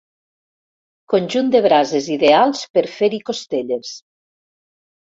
Conjunt 1.13 1.53
de 1.57 1.61
brases 1.67 2.09
ideals 2.17 2.65
per 2.79 2.87
fer-hi 2.99 3.25
costelles. 3.31 3.95